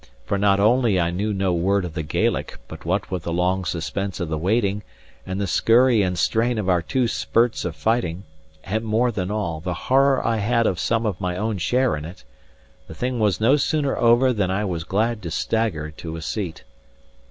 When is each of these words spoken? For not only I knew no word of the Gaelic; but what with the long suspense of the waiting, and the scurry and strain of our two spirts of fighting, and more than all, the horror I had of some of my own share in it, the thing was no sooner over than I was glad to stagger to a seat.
For 0.25 0.39
not 0.39 0.59
only 0.59 0.99
I 0.99 1.11
knew 1.11 1.31
no 1.31 1.53
word 1.53 1.85
of 1.85 1.93
the 1.93 2.01
Gaelic; 2.01 2.57
but 2.67 2.85
what 2.85 3.11
with 3.11 3.21
the 3.21 3.31
long 3.31 3.65
suspense 3.65 4.19
of 4.19 4.29
the 4.29 4.37
waiting, 4.39 4.81
and 5.27 5.39
the 5.39 5.45
scurry 5.45 6.01
and 6.01 6.17
strain 6.17 6.57
of 6.57 6.67
our 6.67 6.81
two 6.81 7.07
spirts 7.07 7.65
of 7.65 7.75
fighting, 7.75 8.23
and 8.63 8.83
more 8.83 9.11
than 9.11 9.29
all, 9.29 9.59
the 9.59 9.75
horror 9.75 10.25
I 10.25 10.37
had 10.37 10.65
of 10.65 10.79
some 10.79 11.05
of 11.05 11.21
my 11.21 11.37
own 11.37 11.59
share 11.59 11.95
in 11.95 12.03
it, 12.03 12.23
the 12.87 12.95
thing 12.95 13.19
was 13.19 13.39
no 13.39 13.57
sooner 13.57 13.95
over 13.95 14.33
than 14.33 14.49
I 14.49 14.65
was 14.65 14.83
glad 14.83 15.21
to 15.21 15.29
stagger 15.29 15.91
to 15.91 16.15
a 16.15 16.21
seat. 16.23 16.63